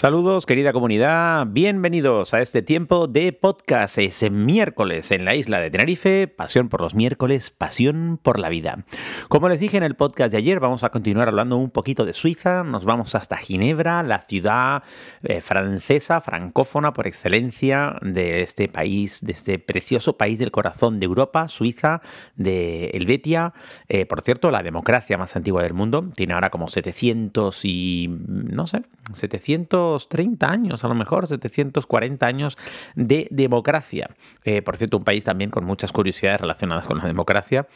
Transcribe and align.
Saludos 0.00 0.46
querida 0.46 0.72
comunidad, 0.72 1.48
bienvenidos 1.50 2.32
a 2.32 2.40
este 2.40 2.62
tiempo 2.62 3.08
de 3.08 3.32
podcast. 3.32 3.98
Es 3.98 4.30
miércoles 4.30 5.10
en 5.10 5.24
la 5.24 5.34
isla 5.34 5.58
de 5.58 5.72
Tenerife, 5.72 6.28
pasión 6.28 6.68
por 6.68 6.82
los 6.82 6.94
miércoles, 6.94 7.50
pasión 7.50 8.20
por 8.22 8.38
la 8.38 8.48
vida. 8.48 8.84
Como 9.26 9.48
les 9.48 9.58
dije 9.58 9.76
en 9.76 9.82
el 9.82 9.96
podcast 9.96 10.30
de 10.30 10.38
ayer, 10.38 10.60
vamos 10.60 10.84
a 10.84 10.90
continuar 10.90 11.26
hablando 11.26 11.56
un 11.56 11.70
poquito 11.70 12.06
de 12.06 12.12
Suiza, 12.12 12.62
nos 12.62 12.84
vamos 12.84 13.16
hasta 13.16 13.38
Ginebra, 13.38 14.04
la 14.04 14.20
ciudad 14.20 14.84
eh, 15.24 15.40
francesa, 15.40 16.20
francófona 16.20 16.92
por 16.92 17.08
excelencia 17.08 17.96
de 18.00 18.42
este 18.42 18.68
país, 18.68 19.18
de 19.20 19.32
este 19.32 19.58
precioso 19.58 20.16
país 20.16 20.38
del 20.38 20.52
corazón 20.52 21.00
de 21.00 21.06
Europa, 21.06 21.48
Suiza, 21.48 22.02
de 22.36 22.90
Helvetia. 22.90 23.52
Eh, 23.88 24.06
por 24.06 24.20
cierto, 24.20 24.52
la 24.52 24.62
democracia 24.62 25.18
más 25.18 25.34
antigua 25.34 25.64
del 25.64 25.74
mundo, 25.74 26.08
tiene 26.14 26.34
ahora 26.34 26.50
como 26.50 26.68
700 26.68 27.64
y, 27.64 28.06
no 28.28 28.68
sé, 28.68 28.82
700 29.12 29.87
30 30.08 30.50
años, 30.50 30.84
a 30.84 30.88
lo 30.88 30.94
mejor 30.94 31.26
740 31.26 32.26
años 32.26 32.58
de 32.94 33.28
democracia. 33.30 34.10
Eh, 34.44 34.62
por 34.62 34.76
cierto, 34.76 34.96
un 34.96 35.04
país 35.04 35.24
también 35.24 35.50
con 35.50 35.64
muchas 35.64 35.92
curiosidades 35.92 36.40
relacionadas 36.40 36.86
con 36.86 36.98
la 36.98 37.06
democracia, 37.06 37.66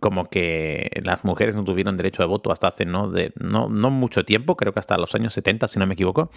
como 0.00 0.24
que 0.24 0.90
las 1.02 1.24
mujeres 1.24 1.54
no 1.54 1.64
tuvieron 1.64 1.96
derecho 1.96 2.22
de 2.22 2.28
voto 2.28 2.50
hasta 2.52 2.68
hace 2.68 2.84
no, 2.84 3.10
de, 3.10 3.32
no, 3.38 3.68
no 3.68 3.90
mucho 3.90 4.24
tiempo, 4.24 4.56
creo 4.56 4.72
que 4.72 4.80
hasta 4.80 4.96
los 4.96 5.14
años 5.14 5.32
70, 5.34 5.68
si 5.68 5.78
no 5.78 5.86
me 5.86 5.94
equivoco, 5.94 6.30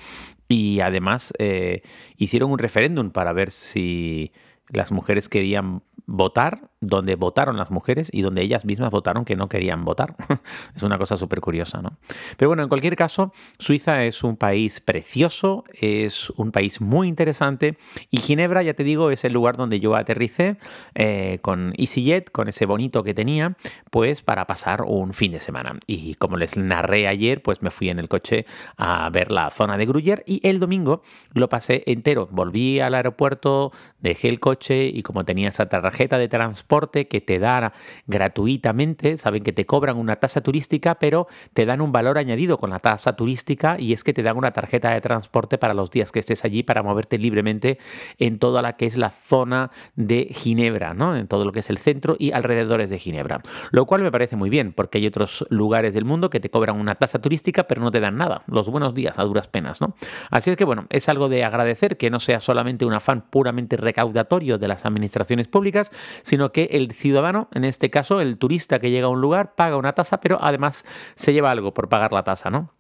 y 0.48 0.80
además 0.82 1.34
eh, 1.40 1.82
hicieron 2.18 2.52
un 2.52 2.60
referéndum 2.60 3.12
para 3.12 3.34
ver 3.34 3.52
si 3.52 4.32
las 4.70 4.92
mujeres 4.92 5.30
querían 5.30 5.84
votar 6.06 6.70
donde 6.82 7.16
votaron 7.16 7.58
las 7.58 7.72
mujeres 7.72 8.10
y 8.12 8.22
donde 8.22 8.42
ellas 8.42 8.66
mismas 8.66 8.92
votaron 8.92 9.24
que 9.24 9.36
no 9.36 9.48
querían 9.48 9.86
votar. 9.86 10.16
es 10.76 10.84
una 10.84 10.98
cosa 10.98 11.16
súper 11.16 11.40
curiosa, 11.40 11.82
¿no? 11.82 11.98
Pero 12.38 12.50
bueno, 12.50 12.64
en 12.64 12.70
cualquier 12.70 12.96
caso, 12.96 13.32
Suiza 13.58 14.04
es 14.04 14.24
un 14.24 14.36
país 14.36 14.82
precioso, 14.82 15.64
es 15.74 16.30
un 16.32 16.52
país 16.52 16.82
muy 16.82 17.08
interesante 17.08 17.78
y 18.12 18.18
Ginebra, 18.18 18.64
ya 18.64 18.74
te 18.74 18.84
digo, 18.84 19.12
es 19.12 19.24
el 19.24 19.34
lugar 19.34 19.56
donde 19.56 19.80
yo 19.80 19.96
aterricé 19.96 20.58
eh, 20.96 21.40
con 21.42 21.74
EasyJet, 21.78 22.32
con 22.32 22.50
ese 22.50 22.66
bonito 22.66 23.04
que 23.04 23.14
tenía, 23.14 23.56
pues 23.90 24.22
para 24.22 24.46
pasar 24.46 24.82
un 24.82 25.14
fin 25.14 25.32
de 25.32 25.40
semana. 25.40 25.80
Y 25.88 26.16
como 26.16 26.38
les 26.38 26.58
narré 26.58 27.08
ayer, 27.08 27.42
pues 27.42 27.62
me 27.62 27.72
fui 27.72 27.90
en 27.90 28.00
el 28.00 28.10
coche 28.10 28.46
a 28.78 29.10
ver 29.10 29.32
la 29.32 29.50
zona 29.52 29.78
de 29.78 29.88
Gruyère 29.88 30.24
y 30.26 30.46
el 30.48 30.60
domingo 30.60 31.02
lo 31.34 31.48
pasé 31.48 31.84
entero. 31.86 32.28
Volví 32.30 32.82
al 32.82 32.94
aeropuerto, 32.94 33.72
dejé 34.00 34.28
el 34.28 34.42
coche 34.42 34.53
y 34.62 35.04
como 35.04 35.26
tenía 35.26 35.50
esa 35.50 35.68
tarjeta 35.68 36.18
de 36.18 36.28
transporte 36.28 37.08
que 37.08 37.22
te 37.22 37.40
dan 37.40 37.72
gratuitamente, 38.08 39.18
saben 39.18 39.44
que 39.44 39.54
te 39.54 39.66
cobran 39.66 39.98
una 39.98 40.16
tasa 40.16 40.42
turística, 40.42 40.96
pero 40.96 41.28
te 41.54 41.66
dan 41.66 41.82
un 41.82 41.92
valor 41.92 42.18
añadido 42.18 42.58
con 42.58 42.70
la 42.70 42.80
tasa 42.80 43.16
turística 43.16 43.80
y 43.80 43.94
es 43.94 44.04
que 44.04 44.14
te 44.14 44.24
dan 44.24 44.38
una 44.38 44.52
tarjeta 44.52 44.92
de 44.92 45.02
transporte 45.02 45.58
para 45.58 45.74
los 45.74 45.92
días 45.92 46.12
que 46.12 46.20
estés 46.20 46.46
allí 46.46 46.64
para 46.64 46.84
moverte 46.84 47.18
libremente 47.18 47.78
en 48.20 48.40
toda 48.40 48.62
la 48.62 48.78
que 48.78 48.86
es 48.86 48.98
la 48.98 49.10
zona 49.10 49.72
de 49.96 50.30
Ginebra, 50.32 50.94
¿no? 50.94 51.16
En 51.16 51.28
todo 51.28 51.46
lo 51.46 51.52
que 51.52 51.60
es 51.60 51.70
el 51.70 51.78
centro 51.78 52.16
y 52.20 52.32
alrededores 52.32 52.90
de 52.90 53.00
Ginebra. 53.00 53.42
Lo 53.72 53.86
cual 53.86 54.02
me 54.02 54.12
parece 54.12 54.36
muy 54.36 54.50
bien, 54.50 54.74
porque 54.74 54.98
hay 54.98 55.08
otros 55.08 55.46
lugares 55.50 55.94
del 55.94 56.06
mundo 56.06 56.30
que 56.30 56.40
te 56.40 56.50
cobran 56.50 56.80
una 56.80 56.96
tasa 56.96 57.20
turística, 57.20 57.64
pero 57.64 57.82
no 57.82 57.92
te 57.92 58.00
dan 58.00 58.18
nada. 58.18 58.44
Los 58.48 58.70
buenos 58.70 58.94
días, 58.94 59.18
a 59.20 59.24
duras 59.24 59.48
penas, 59.48 59.82
¿no? 59.82 59.96
Así 60.30 60.52
es 60.52 60.58
que, 60.58 60.66
bueno, 60.66 60.86
es 60.90 61.10
algo 61.10 61.30
de 61.30 61.44
agradecer 61.44 61.98
que 61.98 62.10
no 62.10 62.20
sea 62.20 62.40
solamente 62.40 62.86
un 62.86 62.94
afán 62.94 63.22
puramente 63.30 63.78
recaudatorio 63.78 64.43
de 64.44 64.68
las 64.68 64.86
administraciones 64.86 65.48
públicas, 65.48 65.92
sino 66.22 66.52
que 66.52 66.70
el 66.72 66.92
ciudadano, 66.92 67.48
en 67.54 67.64
este 67.64 67.90
caso 67.90 68.22
el 68.22 68.38
turista 68.38 68.80
que 68.80 68.92
llega 68.92 69.08
a 69.08 69.10
un 69.10 69.22
lugar, 69.22 69.56
paga 69.56 69.78
una 69.78 69.94
tasa, 69.94 70.20
pero 70.22 70.38
además 70.42 70.86
se 71.16 71.34
lleva 71.34 71.52
algo 71.52 71.74
por 71.74 71.90
pagar 71.90 72.14
la 72.14 72.24
tasa, 72.24 72.50
¿no? 72.50 72.72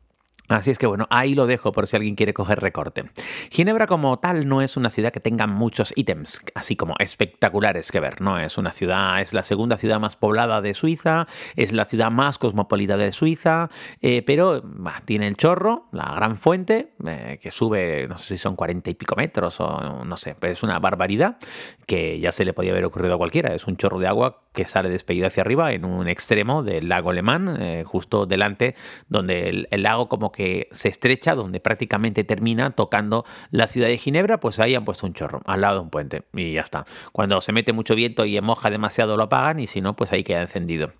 Así 0.49 0.71
es 0.71 0.77
que 0.77 0.87
bueno, 0.87 1.07
ahí 1.09 1.35
lo 1.35 1.47
dejo 1.47 1.71
por 1.71 1.87
si 1.87 1.95
alguien 1.95 2.15
quiere 2.15 2.33
coger 2.33 2.59
recorte. 2.59 3.05
Ginebra 3.49 3.87
como 3.87 4.19
tal 4.19 4.47
no 4.47 4.61
es 4.61 4.75
una 4.75 4.89
ciudad 4.89 5.13
que 5.13 5.21
tenga 5.21 5.47
muchos 5.47 5.93
ítems, 5.95 6.41
así 6.53 6.75
como 6.75 6.95
espectaculares 6.99 7.91
que 7.91 8.01
ver, 8.01 8.19
no 8.19 8.37
es 8.37 8.57
una 8.57 8.71
ciudad, 8.71 9.21
es 9.21 9.33
la 9.33 9.43
segunda 9.43 9.77
ciudad 9.77 10.01
más 10.01 10.17
poblada 10.17 10.59
de 10.59 10.73
Suiza, 10.73 11.27
es 11.55 11.71
la 11.71 11.85
ciudad 11.85 12.11
más 12.11 12.37
cosmopolita 12.37 12.97
de 12.97 13.13
Suiza, 13.13 13.69
eh, 14.01 14.21
pero 14.21 14.61
tiene 15.05 15.27
el 15.27 15.37
chorro, 15.37 15.87
la 15.93 16.13
gran 16.13 16.35
fuente, 16.35 16.91
eh, 17.05 17.39
que 17.41 17.49
sube, 17.49 18.07
no 18.09 18.17
sé 18.17 18.35
si 18.35 18.37
son 18.37 18.57
cuarenta 18.57 18.89
y 18.89 18.95
pico 18.95 19.15
metros 19.15 19.61
o 19.61 20.03
no 20.03 20.17
sé, 20.17 20.35
pero 20.37 20.51
es 20.51 20.61
una 20.61 20.77
barbaridad 20.79 21.37
que 21.85 22.19
ya 22.19 22.33
se 22.33 22.43
le 22.43 22.51
podía 22.51 22.71
haber 22.71 22.83
ocurrido 22.83 23.13
a 23.13 23.17
cualquiera, 23.17 23.55
es 23.55 23.65
un 23.65 23.77
chorro 23.77 23.99
de 23.99 24.07
agua 24.07 24.41
que 24.51 24.65
sale 24.65 24.89
despedido 24.89 25.27
hacia 25.27 25.41
arriba 25.41 25.71
en 25.71 25.85
un 25.85 26.09
extremo 26.09 26.63
del 26.63 26.89
lago 26.89 27.11
Alemán, 27.11 27.57
eh, 27.59 27.83
justo 27.87 28.25
delante 28.25 28.75
donde 29.07 29.67
el 29.71 29.83
lago 29.83 30.09
como 30.09 30.32
que 30.33 30.67
se 30.71 30.89
estrecha, 30.89 31.35
donde 31.35 31.61
prácticamente 31.61 32.25
termina 32.25 32.71
tocando 32.71 33.23
la 33.51 33.67
ciudad 33.67 33.87
de 33.87 33.97
Ginebra, 33.97 34.41
pues 34.41 34.59
ahí 34.59 34.75
han 34.75 34.83
puesto 34.83 35.07
un 35.07 35.13
chorro 35.13 35.41
al 35.45 35.61
lado 35.61 35.75
de 35.75 35.81
un 35.81 35.89
puente 35.89 36.23
y 36.33 36.53
ya 36.53 36.61
está. 36.61 36.85
Cuando 37.13 37.39
se 37.39 37.53
mete 37.53 37.71
mucho 37.71 37.95
viento 37.95 38.25
y 38.25 38.39
moja 38.41 38.69
demasiado 38.69 39.15
lo 39.15 39.23
apagan 39.23 39.59
y 39.59 39.67
si 39.67 39.81
no, 39.81 39.95
pues 39.95 40.11
ahí 40.11 40.23
queda 40.23 40.41
encendido. 40.41 40.91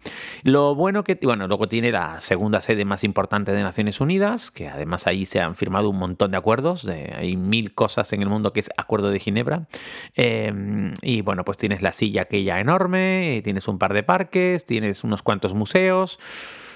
Lo 0.43 0.75
bueno 0.75 1.03
que, 1.03 1.19
bueno, 1.21 1.47
luego 1.47 1.67
tiene 1.67 1.91
la 1.91 2.19
segunda 2.19 2.61
sede 2.61 2.85
más 2.85 3.03
importante 3.03 3.51
de 3.51 3.61
Naciones 3.61 3.99
Unidas, 4.01 4.51
que 4.51 4.69
además 4.69 5.07
ahí 5.07 5.25
se 5.25 5.41
han 5.41 5.55
firmado 5.55 5.89
un 5.89 5.97
montón 5.97 6.31
de 6.31 6.37
acuerdos, 6.37 6.87
hay 6.87 7.35
mil 7.35 7.73
cosas 7.73 8.13
en 8.13 8.21
el 8.21 8.29
mundo 8.29 8.53
que 8.53 8.61
es 8.61 8.69
Acuerdo 8.77 9.11
de 9.11 9.19
Ginebra. 9.19 9.67
Em, 10.15 10.93
y 11.01 11.21
bueno, 11.21 11.43
pues 11.43 11.57
tienes 11.57 11.81
la 11.81 11.93
silla 11.93 12.23
aquella 12.23 12.59
enorme, 12.59 13.41
tienes 13.43 13.67
un 13.67 13.77
par 13.77 13.93
de 13.93 14.03
parques, 14.03 14.65
tienes 14.65 15.03
unos 15.03 15.21
cuantos 15.23 15.53
museos. 15.53 16.19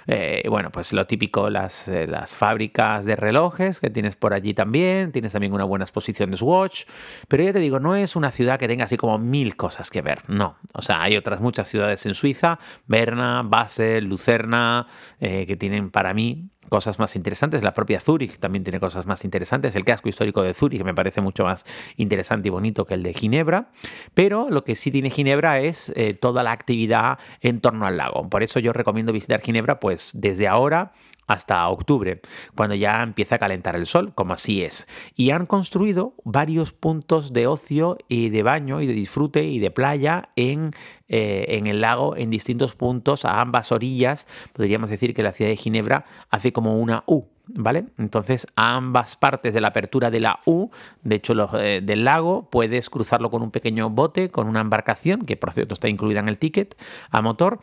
Eh, 0.07 0.43
bueno, 0.49 0.71
pues 0.71 0.93
lo 0.93 1.05
típico, 1.05 1.49
las, 1.49 1.87
eh, 1.89 2.07
las 2.07 2.33
fábricas 2.33 3.05
de 3.05 3.15
relojes 3.17 3.81
que 3.81 3.89
tienes 3.89 4.15
por 4.15 4.33
allí 4.33 4.53
también, 4.53 5.11
tienes 5.11 5.33
también 5.33 5.53
una 5.53 5.65
buena 5.65 5.83
exposición 5.83 6.31
de 6.31 6.37
Swatch, 6.37 6.85
pero 7.27 7.43
ya 7.43 7.51
te 7.51 7.59
digo, 7.59 7.79
no 7.79 7.95
es 7.95 8.15
una 8.15 8.31
ciudad 8.31 8.57
que 8.57 8.67
tenga 8.67 8.85
así 8.85 8.95
como 8.95 9.17
mil 9.17 9.57
cosas 9.57 9.89
que 9.89 10.01
ver, 10.01 10.19
no. 10.27 10.57
O 10.73 10.81
sea, 10.81 11.01
hay 11.01 11.17
otras 11.17 11.41
muchas 11.41 11.67
ciudades 11.67 12.05
en 12.05 12.13
Suiza, 12.13 12.57
Berna, 12.85 13.43
Basel, 13.43 14.05
Lucerna, 14.05 14.87
eh, 15.19 15.45
que 15.45 15.57
tienen 15.57 15.91
para 15.91 16.13
mí 16.13 16.49
cosas 16.69 16.99
más 16.99 17.15
interesantes. 17.15 17.63
La 17.63 17.73
propia 17.73 17.99
Zúrich 17.99 18.39
también 18.39 18.63
tiene 18.63 18.79
cosas 18.79 19.05
más 19.05 19.23
interesantes. 19.23 19.75
El 19.75 19.85
casco 19.85 20.09
histórico 20.09 20.41
de 20.43 20.53
Zúrich 20.53 20.83
me 20.83 20.93
parece 20.93 21.21
mucho 21.21 21.43
más 21.43 21.65
interesante 21.95 22.47
y 22.47 22.51
bonito 22.51 22.85
que 22.85 22.93
el 22.93 23.03
de 23.03 23.13
Ginebra. 23.13 23.69
Pero 24.13 24.49
lo 24.49 24.63
que 24.63 24.75
sí 24.75 24.91
tiene 24.91 25.09
Ginebra 25.09 25.59
es 25.59 25.91
eh, 25.95 26.13
toda 26.13 26.43
la 26.43 26.51
actividad 26.51 27.19
en 27.41 27.61
torno 27.61 27.85
al 27.85 27.97
lago. 27.97 28.29
Por 28.29 28.43
eso 28.43 28.59
yo 28.59 28.73
recomiendo 28.73 29.13
visitar 29.13 29.41
Ginebra 29.41 29.79
pues 29.79 30.11
desde 30.13 30.47
ahora 30.47 30.93
hasta 31.27 31.67
octubre, 31.67 32.21
cuando 32.55 32.75
ya 32.75 33.03
empieza 33.03 33.35
a 33.35 33.39
calentar 33.39 33.75
el 33.75 33.85
sol, 33.85 34.13
como 34.15 34.33
así 34.33 34.63
es. 34.63 34.87
Y 35.15 35.31
han 35.31 35.45
construido 35.45 36.15
varios 36.23 36.71
puntos 36.71 37.33
de 37.33 37.47
ocio 37.47 37.97
y 38.07 38.29
de 38.29 38.43
baño 38.43 38.81
y 38.81 38.87
de 38.87 38.93
disfrute 38.93 39.43
y 39.43 39.59
de 39.59 39.69
playa 39.69 40.29
en, 40.35 40.71
eh, 41.07 41.45
en 41.49 41.67
el 41.67 41.81
lago, 41.81 42.15
en 42.15 42.29
distintos 42.29 42.75
puntos, 42.75 43.25
a 43.25 43.41
ambas 43.41 43.71
orillas. 43.71 44.27
Podríamos 44.53 44.89
decir 44.89 45.13
que 45.13 45.23
la 45.23 45.31
ciudad 45.31 45.51
de 45.51 45.57
Ginebra 45.57 46.05
hace 46.29 46.51
como 46.53 46.79
una 46.79 47.03
U 47.05 47.25
¿vale? 47.49 47.85
Entonces, 47.97 48.47
a 48.55 48.75
ambas 48.75 49.15
partes 49.15 49.53
de 49.53 49.61
la 49.61 49.69
apertura 49.69 50.11
de 50.11 50.19
la 50.19 50.39
U, 50.45 50.69
de 51.03 51.15
hecho, 51.15 51.33
eh, 51.59 51.81
del 51.83 52.03
lago, 52.03 52.49
puedes 52.49 52.89
cruzarlo 52.89 53.29
con 53.29 53.41
un 53.41 53.51
pequeño 53.51 53.89
bote, 53.89 54.29
con 54.29 54.47
una 54.47 54.61
embarcación, 54.61 55.25
que 55.25 55.37
por 55.37 55.53
cierto 55.53 55.73
está 55.73 55.87
incluida 55.87 56.19
en 56.19 56.29
el 56.29 56.37
ticket 56.37 56.75
a 57.11 57.21
motor, 57.21 57.59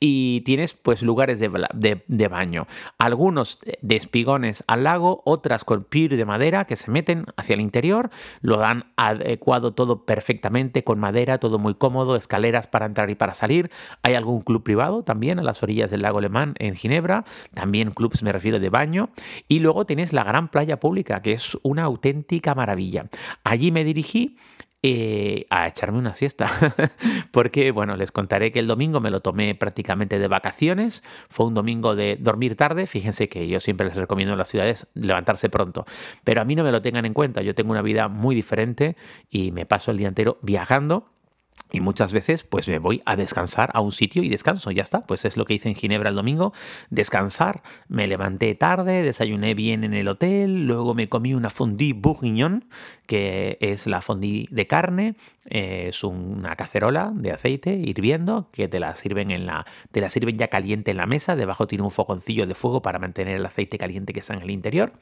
y 0.00 0.42
tienes 0.42 0.72
pues 0.72 1.02
lugares 1.02 1.40
de, 1.40 2.28
baño. 2.28 2.66
Algunos 2.98 3.58
de 3.80 3.96
espigones 3.96 4.64
al 4.66 4.84
lago, 4.84 5.22
otras 5.24 5.64
con 5.64 5.84
pier 5.84 6.16
de 6.16 6.24
madera 6.24 6.64
que 6.64 6.76
se 6.76 6.90
meten 6.90 7.26
hacia 7.36 7.54
el 7.54 7.60
interior, 7.60 8.10
lo 8.40 8.64
han 8.64 8.86
adecuado 8.96 9.72
todo 9.72 10.04
perfectamente 10.04 10.84
con 10.84 10.98
madera, 10.98 11.38
todo 11.38 11.58
muy 11.58 11.74
cómodo, 11.74 12.16
escaleras 12.16 12.66
para 12.66 12.86
entrar 12.86 13.10
y 13.10 13.14
para 13.14 13.34
salir. 13.34 13.70
Hay 14.02 14.14
algún 14.14 14.40
club 14.40 14.62
privado 14.62 15.02
también 15.02 15.38
a 15.38 15.42
las 15.42 15.62
orillas 15.62 15.90
del 15.90 16.02
lago 16.02 16.18
Alemán 16.18 16.54
en 16.58 16.74
Ginebra, 16.74 17.24
también 17.54 17.90
clubs 17.90 18.22
me 18.22 18.32
refiero 18.32 18.58
de 18.58 18.68
baño. 18.68 19.10
Y 19.48 19.60
luego 19.60 19.86
tienes 19.86 20.12
la 20.12 20.24
gran 20.24 20.48
playa 20.48 20.80
pública, 20.80 21.22
que 21.22 21.32
es 21.32 21.58
una 21.62 21.84
auténtica 21.84 22.54
maravilla. 22.54 23.06
Allí 23.44 23.72
me 23.72 23.84
dirigí 23.84 24.36
eh, 24.86 25.46
a 25.48 25.66
echarme 25.66 25.96
una 25.96 26.12
siesta. 26.12 26.50
Porque, 27.30 27.70
bueno, 27.70 27.96
les 27.96 28.12
contaré 28.12 28.52
que 28.52 28.58
el 28.58 28.66
domingo 28.66 29.00
me 29.00 29.10
lo 29.10 29.20
tomé 29.20 29.54
prácticamente 29.54 30.18
de 30.18 30.28
vacaciones. 30.28 31.02
Fue 31.30 31.46
un 31.46 31.54
domingo 31.54 31.96
de 31.96 32.18
dormir 32.20 32.54
tarde. 32.54 32.86
Fíjense 32.86 33.30
que 33.30 33.48
yo 33.48 33.60
siempre 33.60 33.86
les 33.86 33.96
recomiendo 33.96 34.32
en 34.32 34.38
las 34.38 34.48
ciudades 34.48 34.86
levantarse 34.92 35.48
pronto. 35.48 35.86
Pero 36.22 36.42
a 36.42 36.44
mí 36.44 36.54
no 36.54 36.64
me 36.64 36.70
lo 36.70 36.82
tengan 36.82 37.06
en 37.06 37.14
cuenta. 37.14 37.40
Yo 37.40 37.54
tengo 37.54 37.70
una 37.70 37.80
vida 37.80 38.08
muy 38.08 38.34
diferente 38.34 38.94
y 39.30 39.52
me 39.52 39.64
paso 39.64 39.90
el 39.90 39.96
día 39.96 40.08
entero 40.08 40.38
viajando 40.42 41.13
Y 41.74 41.80
muchas 41.80 42.12
veces 42.12 42.44
pues 42.44 42.68
me 42.68 42.78
voy 42.78 43.02
a 43.04 43.16
descansar 43.16 43.70
a 43.74 43.80
un 43.80 43.90
sitio 43.90 44.22
y 44.22 44.28
descanso, 44.28 44.70
ya 44.70 44.82
está. 44.82 45.00
Pues 45.06 45.24
es 45.24 45.36
lo 45.36 45.44
que 45.44 45.54
hice 45.54 45.68
en 45.68 45.74
Ginebra 45.74 46.10
el 46.10 46.14
domingo, 46.14 46.52
descansar. 46.90 47.62
Me 47.88 48.06
levanté 48.06 48.54
tarde, 48.54 49.02
desayuné 49.02 49.54
bien 49.54 49.82
en 49.82 49.92
el 49.92 50.06
hotel, 50.06 50.66
luego 50.66 50.94
me 50.94 51.08
comí 51.08 51.34
una 51.34 51.50
fondue 51.50 51.92
bourguignon, 51.92 52.68
que 53.06 53.58
es 53.60 53.88
la 53.88 54.02
fondue 54.02 54.46
de 54.50 54.66
carne, 54.68 55.16
es 55.46 56.04
una 56.04 56.56
cacerola 56.56 57.12
de 57.14 57.32
aceite 57.32 57.74
hirviendo 57.74 58.48
que 58.52 58.68
te 58.68 58.80
la 58.80 58.94
sirven 58.94 59.30
en 59.30 59.46
la 59.46 59.66
te 59.92 60.00
la 60.00 60.10
sirven 60.10 60.38
ya 60.38 60.48
caliente 60.48 60.90
en 60.90 60.96
la 60.96 61.06
mesa, 61.06 61.36
debajo 61.36 61.66
tiene 61.66 61.84
un 61.84 61.90
foconcillo 61.90 62.46
de 62.46 62.54
fuego 62.54 62.82
para 62.82 62.98
mantener 62.98 63.36
el 63.36 63.46
aceite 63.46 63.78
caliente 63.78 64.12
que 64.12 64.20
está 64.20 64.34
en 64.34 64.42
el 64.42 64.50
interior 64.50 64.92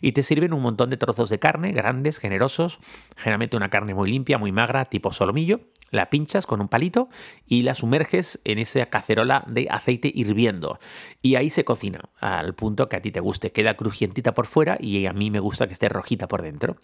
y 0.00 0.12
te 0.12 0.22
sirven 0.22 0.52
un 0.52 0.62
montón 0.62 0.90
de 0.90 0.96
trozos 0.96 1.30
de 1.30 1.38
carne 1.38 1.72
grandes, 1.72 2.18
generosos, 2.18 2.78
generalmente 3.16 3.56
una 3.56 3.70
carne 3.70 3.94
muy 3.94 4.10
limpia, 4.10 4.38
muy 4.38 4.52
magra, 4.52 4.86
tipo 4.86 5.12
solomillo 5.12 5.60
la 5.92 6.10
pinchas 6.10 6.46
con 6.46 6.60
un 6.60 6.68
palito 6.68 7.08
y 7.46 7.62
la 7.62 7.74
sumerges 7.74 8.40
en 8.44 8.58
esa 8.58 8.86
cacerola 8.86 9.44
de 9.46 9.68
aceite 9.70 10.10
hirviendo. 10.12 10.80
Y 11.20 11.36
ahí 11.36 11.50
se 11.50 11.64
cocina 11.64 12.08
al 12.18 12.54
punto 12.54 12.88
que 12.88 12.96
a 12.96 13.02
ti 13.02 13.12
te 13.12 13.20
guste. 13.20 13.52
Queda 13.52 13.76
crujientita 13.76 14.32
por 14.32 14.46
fuera 14.46 14.78
y 14.80 15.06
a 15.06 15.12
mí 15.12 15.30
me 15.30 15.38
gusta 15.38 15.66
que 15.66 15.74
esté 15.74 15.88
rojita 15.88 16.26
por 16.26 16.42
dentro. 16.42 16.76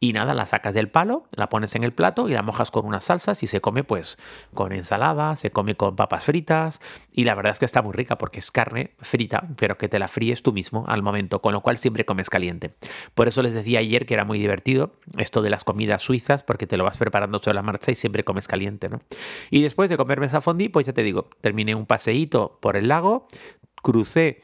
Y 0.00 0.12
nada, 0.12 0.34
la 0.34 0.46
sacas 0.46 0.74
del 0.74 0.90
palo, 0.90 1.28
la 1.30 1.48
pones 1.48 1.74
en 1.76 1.84
el 1.84 1.92
plato 1.92 2.28
y 2.28 2.32
la 2.32 2.42
mojas 2.42 2.65
con 2.70 2.86
unas 2.86 3.04
salsas 3.04 3.42
y 3.42 3.46
se 3.46 3.60
come 3.60 3.84
pues 3.84 4.18
con 4.54 4.72
ensalada, 4.72 5.36
se 5.36 5.50
come 5.50 5.74
con 5.74 5.96
papas 5.96 6.24
fritas 6.24 6.80
y 7.12 7.24
la 7.24 7.34
verdad 7.34 7.52
es 7.52 7.58
que 7.58 7.64
está 7.64 7.82
muy 7.82 7.92
rica 7.92 8.18
porque 8.18 8.40
es 8.40 8.50
carne 8.50 8.92
frita, 9.00 9.48
pero 9.56 9.78
que 9.78 9.88
te 9.88 9.98
la 9.98 10.08
fríes 10.08 10.42
tú 10.42 10.52
mismo 10.52 10.84
al 10.88 11.02
momento, 11.02 11.40
con 11.40 11.52
lo 11.52 11.60
cual 11.60 11.78
siempre 11.78 12.04
comes 12.04 12.30
caliente. 12.30 12.74
Por 13.14 13.28
eso 13.28 13.42
les 13.42 13.54
decía 13.54 13.78
ayer 13.78 14.06
que 14.06 14.14
era 14.14 14.24
muy 14.24 14.38
divertido 14.38 14.92
esto 15.18 15.42
de 15.42 15.50
las 15.50 15.64
comidas 15.64 16.02
suizas 16.02 16.42
porque 16.42 16.66
te 16.66 16.76
lo 16.76 16.84
vas 16.84 16.98
preparando 16.98 17.38
sobre 17.38 17.54
la 17.54 17.62
marcha 17.62 17.90
y 17.90 17.94
siempre 17.94 18.24
comes 18.24 18.46
caliente 18.48 18.66
¿no? 18.88 19.00
Y 19.50 19.62
después 19.62 19.90
de 19.90 19.96
comerme 19.96 20.26
esa 20.26 20.40
fondue, 20.40 20.70
pues 20.70 20.86
ya 20.86 20.92
te 20.92 21.02
digo, 21.02 21.28
terminé 21.40 21.74
un 21.74 21.86
paseíto 21.86 22.58
por 22.60 22.76
el 22.76 22.88
lago, 22.88 23.28
crucé 23.82 24.42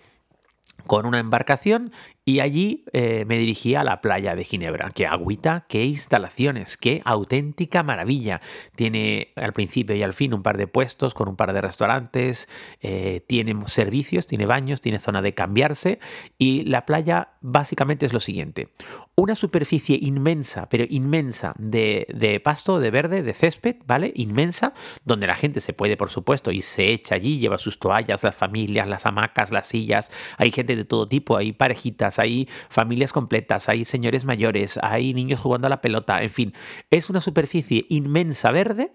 con 0.87 1.07
una 1.07 1.19
embarcación 1.19 1.93
y 2.25 2.39
allí 2.39 2.85
eh, 2.93 3.25
me 3.27 3.37
dirigí 3.37 3.75
a 3.75 3.83
la 3.83 4.01
playa 4.01 4.37
de 4.37 4.45
Ginebra. 4.45 4.93
Qué 4.95 5.07
agüita, 5.07 5.67
qué 5.69 5.85
instalaciones, 5.85 6.77
qué 6.77 7.03
auténtica 7.05 7.83
maravilla. 7.83 8.41
Tiene 8.77 9.33
al 9.35 9.53
principio 9.53 9.97
y 9.97 10.05
al 10.05 10.13
fin 10.13 10.33
un 10.33 10.43
par 10.43 10.57
de 10.57 10.69
puestos 10.69 11.15
con 11.15 11.29
un 11.29 11.35
par 11.35 11.53
de 11.53 11.61
restaurantes, 11.61 12.49
eh, 12.81 13.25
tiene 13.27 13.57
servicios, 13.67 14.29
tiene 14.29 14.47
baños, 14.47 14.81
tiene 14.81 15.01
zona 15.01 15.21
de 15.21 15.35
cambiarse 15.35 15.99
y 16.39 16.63
la 16.63 16.87
playa 16.87 17.31
básicamente 17.41 18.07
es 18.07 18.13
lo 18.13 18.21
siguiente. 18.21 18.69
Una 19.17 19.35
superficie 19.35 19.99
inmensa, 20.01 20.69
pero 20.69 20.85
inmensa, 20.89 21.55
de, 21.59 22.07
de 22.15 22.39
pasto, 22.39 22.79
de 22.79 22.91
verde, 22.91 23.23
de 23.25 23.35
césped, 23.35 23.77
¿vale? 23.85 24.13
Inmensa, 24.15 24.75
donde 25.05 25.27
la 25.27 25.35
gente 25.35 25.61
se 25.61 25.73
puede, 25.73 25.97
por 25.97 26.09
supuesto, 26.09 26.53
y 26.53 26.63
se 26.63 26.93
echa 26.93 27.17
allí, 27.17 27.41
lleva 27.41 27.59
sus 27.59 27.81
toallas, 27.81 28.23
las 28.23 28.37
familias, 28.37 28.87
las 28.87 29.07
hamacas, 29.07 29.51
las 29.51 29.67
sillas, 29.67 30.13
hay 30.39 30.53
gente 30.53 30.77
de 30.77 30.85
todo 30.85 31.09
tipo, 31.09 31.37
hay 31.37 31.53
parejitas 31.53 32.12
hay 32.19 32.49
familias 32.69 33.13
completas, 33.13 33.69
hay 33.69 33.85
señores 33.85 34.25
mayores, 34.25 34.79
hay 34.83 35.15
niños 35.15 35.41
jugando 35.41 35.67
a 35.67 35.71
la 35.71 35.81
pelota, 35.81 36.23
en 36.23 36.31
fin, 36.31 36.55
es 36.91 37.11
una 37.11 37.21
superficie 37.21 37.87
inmensa 37.89 38.51
verde 38.51 38.93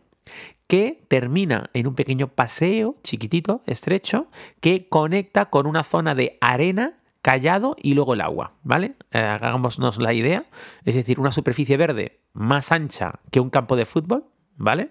que 0.67 1.03
termina 1.07 1.69
en 1.73 1.87
un 1.87 1.95
pequeño 1.95 2.27
paseo 2.27 2.97
chiquitito, 3.03 3.61
estrecho, 3.65 4.27
que 4.59 4.89
conecta 4.89 5.49
con 5.49 5.65
una 5.65 5.83
zona 5.83 6.15
de 6.15 6.37
arena 6.41 6.97
callado 7.21 7.75
y 7.81 7.93
luego 7.93 8.13
el 8.13 8.21
agua, 8.21 8.53
¿vale? 8.63 8.95
Eh, 9.11 9.19
hagámonos 9.19 9.97
la 9.99 10.13
idea, 10.13 10.45
es 10.85 10.95
decir, 10.95 11.19
una 11.19 11.31
superficie 11.31 11.77
verde 11.77 12.19
más 12.33 12.71
ancha 12.71 13.19
que 13.31 13.39
un 13.39 13.49
campo 13.49 13.75
de 13.75 13.85
fútbol, 13.85 14.25
¿vale? 14.55 14.89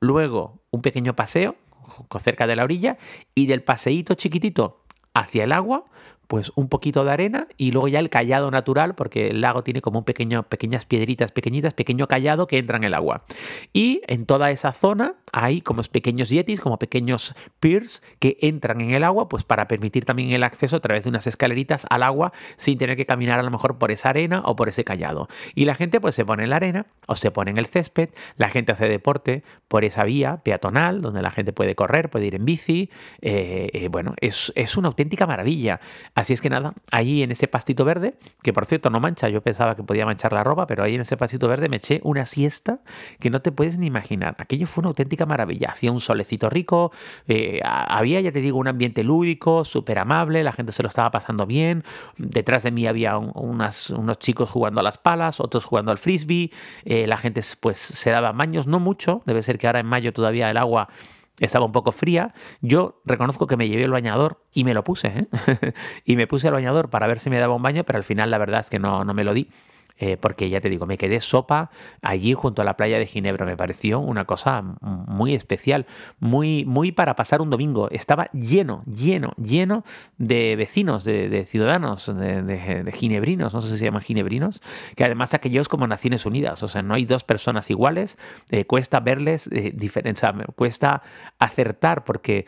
Luego 0.00 0.62
un 0.70 0.82
pequeño 0.82 1.14
paseo 1.16 1.56
cerca 2.18 2.46
de 2.46 2.56
la 2.56 2.64
orilla 2.64 2.98
y 3.34 3.46
del 3.46 3.62
paseíto 3.62 4.14
chiquitito 4.14 4.84
hacia 5.14 5.44
el 5.44 5.52
agua, 5.52 5.84
pues 6.30 6.52
un 6.54 6.68
poquito 6.68 7.04
de 7.04 7.10
arena 7.10 7.48
y 7.56 7.72
luego 7.72 7.88
ya 7.88 7.98
el 7.98 8.08
callado 8.08 8.52
natural, 8.52 8.94
porque 8.94 9.30
el 9.30 9.40
lago 9.40 9.64
tiene 9.64 9.82
como 9.82 9.98
un 9.98 10.04
pequeño, 10.04 10.44
pequeñas 10.44 10.84
piedritas 10.84 11.32
pequeñitas, 11.32 11.74
pequeño 11.74 12.06
callado 12.06 12.46
que 12.46 12.58
entra 12.58 12.76
en 12.76 12.84
el 12.84 12.94
agua. 12.94 13.24
Y 13.72 14.02
en 14.06 14.26
toda 14.26 14.52
esa 14.52 14.72
zona 14.72 15.14
hay 15.32 15.60
como 15.60 15.82
pequeños 15.82 16.28
yetis, 16.28 16.60
como 16.60 16.78
pequeños 16.78 17.34
piers 17.58 18.04
que 18.20 18.38
entran 18.42 18.80
en 18.80 18.94
el 18.94 19.02
agua, 19.02 19.28
pues 19.28 19.42
para 19.42 19.66
permitir 19.66 20.04
también 20.04 20.30
el 20.30 20.44
acceso 20.44 20.76
a 20.76 20.80
través 20.80 21.02
de 21.02 21.10
unas 21.10 21.26
escaleritas 21.26 21.84
al 21.90 22.04
agua 22.04 22.32
sin 22.56 22.78
tener 22.78 22.96
que 22.96 23.06
caminar 23.06 23.40
a 23.40 23.42
lo 23.42 23.50
mejor 23.50 23.78
por 23.78 23.90
esa 23.90 24.10
arena 24.10 24.42
o 24.44 24.54
por 24.54 24.68
ese 24.68 24.84
callado. 24.84 25.26
Y 25.56 25.64
la 25.64 25.74
gente 25.74 26.00
pues 26.00 26.14
se 26.14 26.24
pone 26.24 26.44
en 26.44 26.50
la 26.50 26.56
arena 26.56 26.86
o 27.08 27.16
se 27.16 27.32
pone 27.32 27.50
en 27.50 27.58
el 27.58 27.66
césped, 27.66 28.10
la 28.36 28.50
gente 28.50 28.70
hace 28.70 28.88
deporte 28.88 29.42
por 29.66 29.84
esa 29.84 30.04
vía 30.04 30.42
peatonal 30.44 31.02
donde 31.02 31.22
la 31.22 31.32
gente 31.32 31.52
puede 31.52 31.74
correr, 31.74 32.08
puede 32.08 32.26
ir 32.26 32.36
en 32.36 32.44
bici. 32.44 32.88
Eh, 33.20 33.70
eh, 33.72 33.88
bueno, 33.88 34.14
es, 34.20 34.52
es 34.54 34.76
una 34.76 34.86
auténtica 34.86 35.26
maravilla. 35.26 35.80
Así 36.20 36.34
es 36.34 36.42
que 36.42 36.50
nada, 36.50 36.74
ahí 36.90 37.22
en 37.22 37.30
ese 37.30 37.48
pastito 37.48 37.86
verde, 37.86 38.14
que 38.42 38.52
por 38.52 38.66
cierto 38.66 38.90
no 38.90 39.00
mancha, 39.00 39.30
yo 39.30 39.40
pensaba 39.40 39.74
que 39.74 39.82
podía 39.82 40.04
manchar 40.04 40.34
la 40.34 40.44
ropa, 40.44 40.66
pero 40.66 40.84
ahí 40.84 40.94
en 40.94 41.00
ese 41.00 41.16
pastito 41.16 41.48
verde 41.48 41.70
me 41.70 41.76
eché 41.76 42.02
una 42.04 42.26
siesta 42.26 42.80
que 43.20 43.30
no 43.30 43.40
te 43.40 43.52
puedes 43.52 43.78
ni 43.78 43.86
imaginar. 43.86 44.36
Aquello 44.38 44.66
fue 44.66 44.82
una 44.82 44.88
auténtica 44.88 45.24
maravilla. 45.24 45.70
Hacía 45.70 45.90
un 45.90 46.00
solecito 46.02 46.50
rico, 46.50 46.92
eh, 47.26 47.62
había, 47.64 48.20
ya 48.20 48.32
te 48.32 48.42
digo, 48.42 48.58
un 48.58 48.68
ambiente 48.68 49.02
lúdico, 49.02 49.64
súper 49.64 49.98
amable, 49.98 50.44
la 50.44 50.52
gente 50.52 50.72
se 50.72 50.82
lo 50.82 50.90
estaba 50.90 51.10
pasando 51.10 51.46
bien. 51.46 51.84
Detrás 52.18 52.64
de 52.64 52.70
mí 52.70 52.86
había 52.86 53.16
unos 53.16 54.18
chicos 54.18 54.50
jugando 54.50 54.80
a 54.80 54.82
las 54.82 54.98
palas, 54.98 55.40
otros 55.40 55.64
jugando 55.64 55.90
al 55.90 55.96
frisbee. 55.96 56.50
Eh, 56.84 57.06
la 57.06 57.16
gente 57.16 57.40
pues 57.60 57.78
se 57.78 58.10
daba 58.10 58.32
baños, 58.32 58.66
no 58.66 58.78
mucho, 58.78 59.22
debe 59.24 59.42
ser 59.42 59.56
que 59.56 59.68
ahora 59.68 59.80
en 59.80 59.86
mayo 59.86 60.12
todavía 60.12 60.50
el 60.50 60.58
agua 60.58 60.90
estaba 61.40 61.64
un 61.64 61.72
poco 61.72 61.92
fría. 61.92 62.32
Yo 62.60 63.00
reconozco 63.04 63.46
que 63.46 63.56
me 63.56 63.68
llevé 63.68 63.84
el 63.84 63.90
bañador 63.90 64.44
y 64.52 64.64
me 64.64 64.74
lo 64.74 64.84
puse. 64.84 65.08
¿eh? 65.08 65.72
y 66.04 66.16
me 66.16 66.26
puse 66.26 66.48
el 66.48 66.52
bañador 66.52 66.90
para 66.90 67.06
ver 67.06 67.18
si 67.18 67.30
me 67.30 67.38
daba 67.38 67.54
un 67.54 67.62
baño, 67.62 67.84
pero 67.84 67.96
al 67.96 68.04
final 68.04 68.30
la 68.30 68.38
verdad 68.38 68.60
es 68.60 68.70
que 68.70 68.78
no, 68.78 69.04
no 69.04 69.14
me 69.14 69.24
lo 69.24 69.34
di. 69.34 69.50
Eh, 70.02 70.16
porque 70.16 70.48
ya 70.48 70.62
te 70.62 70.70
digo, 70.70 70.86
me 70.86 70.96
quedé 70.96 71.20
sopa 71.20 71.70
allí 72.00 72.32
junto 72.32 72.62
a 72.62 72.64
la 72.64 72.74
playa 72.74 72.98
de 72.98 73.06
Ginebra. 73.06 73.44
Me 73.44 73.56
pareció 73.56 74.00
una 74.00 74.24
cosa 74.24 74.62
muy 74.80 75.34
especial, 75.34 75.86
muy, 76.18 76.64
muy 76.64 76.90
para 76.90 77.16
pasar 77.16 77.42
un 77.42 77.50
domingo. 77.50 77.90
Estaba 77.90 78.30
lleno, 78.32 78.82
lleno, 78.86 79.34
lleno 79.36 79.84
de 80.16 80.56
vecinos, 80.56 81.04
de, 81.04 81.44
ciudadanos, 81.46 82.06
de, 82.06 82.92
ginebrinos, 82.94 83.52
no 83.52 83.60
sé 83.60 83.72
si 83.72 83.78
se 83.78 83.84
llaman 83.84 84.00
ginebrinos, 84.00 84.62
que 84.96 85.04
además 85.04 85.34
aquellos 85.34 85.68
como 85.68 85.86
Naciones 85.86 86.24
Unidas, 86.24 86.62
o 86.62 86.68
sea, 86.68 86.80
no 86.80 86.94
hay 86.94 87.04
dos 87.04 87.22
personas 87.22 87.68
iguales, 87.68 88.16
eh, 88.50 88.64
cuesta 88.64 89.00
verles 89.00 89.50
eh, 89.52 89.74
cuesta 90.56 91.02
acertar 91.38 92.04
porque 92.04 92.46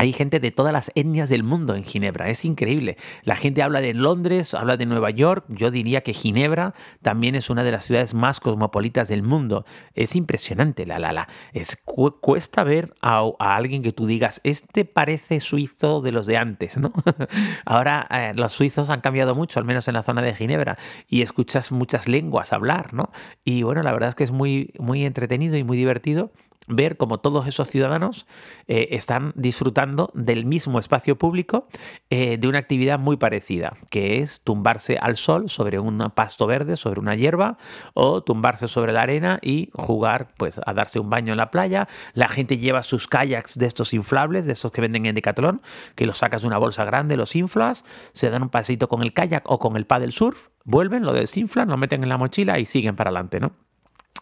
hay 0.00 0.14
gente 0.14 0.40
de 0.40 0.50
todas 0.50 0.72
las 0.72 0.90
etnias 0.94 1.28
del 1.28 1.42
mundo 1.42 1.74
en 1.74 1.84
Ginebra, 1.84 2.30
es 2.30 2.46
increíble. 2.46 2.96
La 3.22 3.36
gente 3.36 3.62
habla 3.62 3.82
de 3.82 3.92
Londres, 3.92 4.54
habla 4.54 4.78
de 4.78 4.86
Nueva 4.86 5.10
York, 5.10 5.44
yo 5.48 5.70
diría 5.70 6.00
que 6.00 6.14
Ginebra 6.14 6.72
también 7.02 7.34
es 7.34 7.50
una 7.50 7.64
de 7.64 7.70
las 7.70 7.84
ciudades 7.84 8.14
más 8.14 8.40
cosmopolitas 8.40 9.08
del 9.08 9.22
mundo. 9.22 9.66
Es 9.92 10.16
impresionante, 10.16 10.86
la 10.86 10.98
la 10.98 11.12
la. 11.12 11.28
Es, 11.52 11.76
cuesta 11.84 12.64
ver 12.64 12.94
a, 13.02 13.30
alguien 13.38 13.82
que 13.82 13.92
tú 13.92 14.06
digas, 14.06 14.40
este 14.42 14.86
parece 14.86 15.38
suizo 15.38 16.00
de 16.00 16.12
los 16.12 16.24
de 16.24 16.38
antes, 16.38 16.78
¿no? 16.78 16.90
Ahora 17.66 18.08
eh, 18.10 18.32
los 18.34 18.52
suizos 18.52 18.88
han 18.88 19.00
cambiado 19.00 19.34
mucho, 19.34 19.58
al 19.58 19.66
menos 19.66 19.86
en 19.86 19.92
la 19.92 20.02
zona 20.02 20.22
de 20.22 20.34
Ginebra, 20.34 20.78
y 21.08 21.20
escuchas 21.20 21.72
muchas 21.72 22.08
lenguas 22.08 22.54
hablar, 22.54 22.94
¿no? 22.94 23.10
Y 23.44 23.64
bueno, 23.64 23.82
la 23.82 23.92
verdad 23.92 24.08
es 24.08 24.14
que 24.14 24.24
es 24.24 24.30
muy, 24.30 24.72
muy 24.78 25.04
entretenido 25.04 25.58
y 25.58 25.64
muy 25.64 25.76
divertido 25.76 26.32
ver 26.70 26.96
cómo 26.96 27.18
todos 27.18 27.46
esos 27.46 27.68
ciudadanos 27.68 28.26
eh, 28.68 28.88
están 28.92 29.32
disfrutando 29.34 30.10
del 30.14 30.44
mismo 30.44 30.78
espacio 30.78 31.18
público 31.18 31.66
eh, 32.08 32.38
de 32.38 32.48
una 32.48 32.58
actividad 32.58 32.98
muy 32.98 33.16
parecida, 33.16 33.76
que 33.90 34.20
es 34.20 34.42
tumbarse 34.42 34.98
al 35.00 35.16
sol 35.16 35.50
sobre 35.50 35.78
un 35.78 36.10
pasto 36.14 36.46
verde, 36.46 36.76
sobre 36.76 37.00
una 37.00 37.14
hierba, 37.14 37.58
o 37.94 38.22
tumbarse 38.22 38.68
sobre 38.68 38.92
la 38.92 39.02
arena 39.02 39.38
y 39.42 39.70
jugar, 39.74 40.32
pues, 40.36 40.60
a 40.64 40.72
darse 40.72 40.98
un 40.98 41.10
baño 41.10 41.32
en 41.32 41.38
la 41.38 41.50
playa. 41.50 41.88
La 42.14 42.28
gente 42.28 42.58
lleva 42.58 42.82
sus 42.82 43.08
kayaks 43.08 43.58
de 43.58 43.66
estos 43.66 43.92
inflables, 43.92 44.46
de 44.46 44.52
esos 44.52 44.72
que 44.72 44.80
venden 44.80 45.06
en 45.06 45.14
Decathlon, 45.14 45.62
que 45.94 46.06
los 46.06 46.18
sacas 46.18 46.42
de 46.42 46.48
una 46.48 46.58
bolsa 46.58 46.84
grande, 46.84 47.16
los 47.16 47.36
inflas, 47.36 47.84
se 48.12 48.30
dan 48.30 48.42
un 48.42 48.48
pasito 48.48 48.88
con 48.88 49.02
el 49.02 49.12
kayak 49.12 49.44
o 49.50 49.58
con 49.58 49.76
el 49.76 49.86
paddle 49.86 50.12
surf, 50.12 50.48
vuelven, 50.64 51.04
lo 51.04 51.12
desinflan, 51.12 51.68
lo 51.68 51.76
meten 51.76 52.02
en 52.02 52.08
la 52.08 52.18
mochila 52.18 52.58
y 52.58 52.64
siguen 52.64 52.96
para 52.96 53.10
adelante, 53.10 53.40
¿no? 53.40 53.69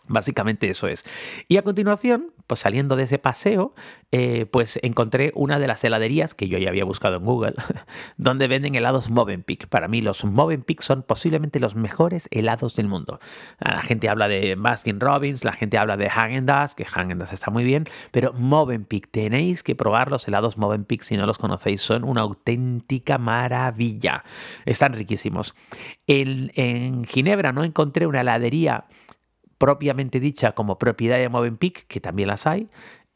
Básicamente 0.09 0.69
eso 0.69 0.89
es. 0.89 1.05
Y 1.49 1.59
a 1.59 1.63
continuación, 1.63 2.33
pues 2.47 2.61
saliendo 2.61 2.97
de 2.97 3.05
ese 3.05 3.19
paseo, 3.19 3.75
eh, 4.11 4.47
pues 4.47 4.79
encontré 4.83 5.33
una 5.35 5.59
de 5.59 5.67
las 5.67 5.85
heladerías 5.85 6.35
que 6.35 6.49
yo 6.49 6.57
ya 6.57 6.71
había 6.71 6.87
buscado 6.87 7.17
en 7.17 7.25
Google, 7.25 7.55
donde 8.17 8.49
venden 8.49 8.75
helados 8.75 9.11
Movenpick. 9.11 9.69
Para 9.69 9.87
mí 9.87 10.01
los 10.01 10.25
Movenpick 10.25 10.81
son 10.81 11.03
posiblemente 11.03 11.61
los 11.61 11.75
mejores 11.75 12.27
helados 12.31 12.75
del 12.75 12.89
mundo. 12.89 13.21
La 13.61 13.83
gente 13.83 14.09
habla 14.09 14.29
de 14.29 14.55
Baskin 14.55 14.99
Robbins, 14.99 15.45
la 15.45 15.53
gente 15.53 15.77
habla 15.77 15.99
de 15.99 16.09
Häagen-Dazs, 16.09 16.75
que 16.75 16.85
Häagen-Dazs 16.85 17.35
está 17.35 17.51
muy 17.51 17.65
bien, 17.65 17.87
pero 18.11 18.33
Movenpick, 18.33 19.11
tenéis 19.11 19.63
que 19.63 19.75
probar 19.75 20.11
los 20.11 20.27
helados 20.27 20.57
Movenpick 20.57 21.03
si 21.03 21.19
no 21.19 21.27
los 21.27 21.37
conocéis, 21.37 21.83
son 21.83 22.03
una 22.03 22.23
auténtica 22.23 23.19
maravilla. 23.19 24.25
Están 24.65 24.95
riquísimos. 24.95 25.55
en 26.07 27.05
Ginebra 27.05 27.53
no 27.53 27.63
encontré 27.63 28.07
una 28.07 28.23
heladería 28.23 28.87
propiamente 29.59 30.21
dicha 30.21 30.53
como 30.53 30.79
propiedad 30.79 31.19
de 31.19 31.29
Movenpick, 31.29 31.87
que 31.87 32.01
también 32.01 32.29
las 32.29 32.47
hay, 32.47 32.69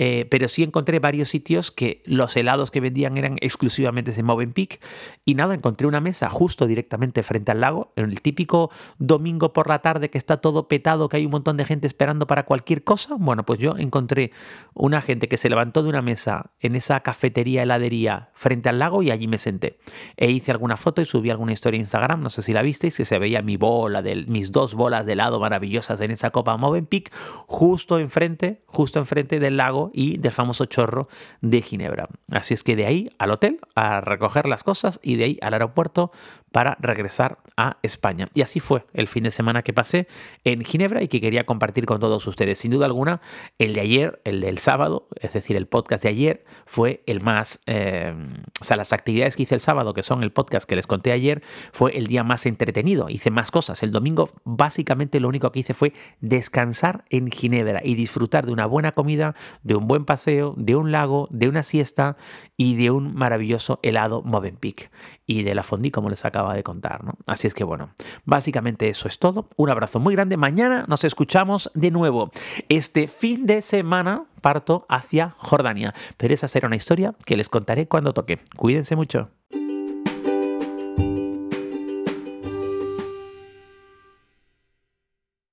eh, 0.04 0.26
pero 0.28 0.48
sí 0.48 0.64
encontré 0.64 0.98
varios 0.98 1.28
sitios 1.28 1.70
que 1.70 2.02
los 2.06 2.36
helados 2.36 2.72
que 2.72 2.80
vendían 2.80 3.16
eran 3.18 3.36
exclusivamente 3.40 4.10
de 4.10 4.24
Movenpick. 4.24 4.80
Y 5.24 5.36
nada, 5.36 5.54
encontré 5.54 5.86
una 5.86 6.00
mesa 6.00 6.28
justo 6.28 6.66
directamente 6.66 7.22
frente 7.22 7.52
al 7.52 7.60
lago, 7.60 7.92
en 7.94 8.06
el 8.06 8.20
típico 8.20 8.72
domingo 8.98 9.52
por 9.52 9.68
la 9.68 9.78
tarde 9.78 10.10
que 10.10 10.18
está 10.18 10.38
todo 10.38 10.66
petado, 10.66 11.08
que 11.08 11.18
hay 11.18 11.24
un 11.24 11.30
montón 11.30 11.56
de 11.56 11.64
gente 11.64 11.86
esperando 11.86 12.26
para 12.26 12.46
cualquier 12.46 12.82
cosa. 12.82 13.14
Bueno, 13.16 13.46
pues 13.46 13.60
yo 13.60 13.76
encontré 13.76 14.32
una 14.74 15.02
gente 15.02 15.28
que 15.28 15.36
se 15.36 15.48
levantó 15.48 15.84
de 15.84 15.90
una 15.90 16.02
mesa 16.02 16.50
en 16.58 16.74
esa 16.74 16.98
cafetería, 16.98 17.62
heladería 17.62 18.30
frente 18.34 18.70
al 18.70 18.80
lago 18.80 19.04
y 19.04 19.12
allí 19.12 19.28
me 19.28 19.38
senté. 19.38 19.78
E 20.16 20.32
hice 20.32 20.50
alguna 20.50 20.76
foto 20.76 21.00
y 21.00 21.04
subí 21.04 21.30
alguna 21.30 21.52
historia 21.52 21.76
en 21.76 21.82
Instagram, 21.82 22.22
no 22.22 22.28
sé 22.28 22.42
si 22.42 22.52
la 22.52 22.62
visteis, 22.62 22.96
que 22.96 23.04
se 23.04 23.20
veía 23.20 23.40
mi 23.40 23.56
bola, 23.56 24.02
de, 24.02 24.16
mis 24.26 24.50
dos 24.50 24.74
bolas 24.74 25.06
de 25.06 25.12
helado 25.12 25.38
maravillosas 25.38 26.00
en 26.00 26.10
esa 26.10 26.30
copa 26.30 26.56
Movenpick, 26.56 27.14
justo 27.46 28.00
enfrente, 28.00 28.64
justo 28.66 28.98
enfrente 28.98 29.38
del 29.38 29.58
lago 29.58 29.91
y 29.92 30.18
del 30.18 30.32
famoso 30.32 30.64
chorro 30.66 31.08
de 31.40 31.62
Ginebra. 31.62 32.08
Así 32.30 32.54
es 32.54 32.62
que 32.62 32.76
de 32.76 32.86
ahí 32.86 33.10
al 33.18 33.30
hotel 33.30 33.60
a 33.74 34.00
recoger 34.00 34.46
las 34.46 34.64
cosas 34.64 35.00
y 35.02 35.16
de 35.16 35.24
ahí 35.24 35.38
al 35.42 35.54
aeropuerto 35.54 36.12
para 36.52 36.76
regresar 36.80 37.38
a 37.56 37.78
España. 37.82 38.28
Y 38.34 38.42
así 38.42 38.60
fue 38.60 38.84
el 38.92 39.08
fin 39.08 39.24
de 39.24 39.30
semana 39.30 39.62
que 39.62 39.72
pasé 39.72 40.06
en 40.44 40.64
Ginebra 40.64 41.02
y 41.02 41.08
que 41.08 41.20
quería 41.20 41.44
compartir 41.44 41.86
con 41.86 41.98
todos 41.98 42.26
ustedes. 42.26 42.58
Sin 42.58 42.70
duda 42.70 42.86
alguna, 42.86 43.20
el 43.58 43.72
de 43.72 43.80
ayer, 43.80 44.20
el 44.24 44.40
del 44.40 44.58
sábado, 44.58 45.08
es 45.20 45.32
decir, 45.32 45.56
el 45.56 45.66
podcast 45.66 46.02
de 46.02 46.10
ayer, 46.10 46.44
fue 46.66 47.02
el 47.06 47.20
más... 47.20 47.62
Eh, 47.66 48.14
o 48.60 48.64
sea, 48.64 48.76
las 48.76 48.92
actividades 48.92 49.34
que 49.34 49.44
hice 49.44 49.54
el 49.54 49.60
sábado, 49.60 49.94
que 49.94 50.02
son 50.02 50.22
el 50.22 50.30
podcast 50.30 50.68
que 50.68 50.76
les 50.76 50.86
conté 50.86 51.12
ayer, 51.12 51.42
fue 51.72 51.96
el 51.96 52.06
día 52.06 52.22
más 52.22 52.46
entretenido. 52.46 53.08
Hice 53.08 53.30
más 53.30 53.50
cosas. 53.50 53.82
El 53.82 53.90
domingo, 53.90 54.30
básicamente, 54.44 55.20
lo 55.20 55.28
único 55.28 55.50
que 55.50 55.60
hice 55.60 55.74
fue 55.74 55.94
descansar 56.20 57.04
en 57.08 57.30
Ginebra 57.30 57.80
y 57.82 57.94
disfrutar 57.94 58.46
de 58.46 58.52
una 58.52 58.66
buena 58.66 58.92
comida, 58.92 59.34
un 59.76 59.86
buen 59.86 60.04
paseo, 60.04 60.54
de 60.56 60.76
un 60.76 60.92
lago, 60.92 61.28
de 61.30 61.48
una 61.48 61.62
siesta 61.62 62.16
y 62.56 62.76
de 62.76 62.90
un 62.90 63.14
maravilloso 63.14 63.80
helado 63.82 64.22
Movenpick 64.22 64.90
y 65.26 65.42
de 65.42 65.54
la 65.54 65.62
fondue, 65.62 65.90
como 65.90 66.10
les 66.10 66.24
acaba 66.24 66.54
de 66.54 66.62
contar. 66.62 67.04
¿no? 67.04 67.14
Así 67.26 67.46
es 67.46 67.54
que 67.54 67.64
bueno, 67.64 67.90
básicamente 68.24 68.88
eso 68.88 69.08
es 69.08 69.18
todo. 69.18 69.48
Un 69.56 69.70
abrazo 69.70 70.00
muy 70.00 70.14
grande. 70.14 70.36
Mañana 70.36 70.84
nos 70.88 71.04
escuchamos 71.04 71.70
de 71.74 71.90
nuevo. 71.90 72.30
Este 72.68 73.08
fin 73.08 73.46
de 73.46 73.62
semana 73.62 74.24
parto 74.40 74.86
hacia 74.88 75.34
Jordania, 75.38 75.94
pero 76.16 76.34
esa 76.34 76.48
será 76.48 76.66
una 76.66 76.76
historia 76.76 77.14
que 77.24 77.36
les 77.36 77.48
contaré 77.48 77.86
cuando 77.88 78.12
toque. 78.12 78.40
Cuídense 78.56 78.96
mucho. 78.96 79.30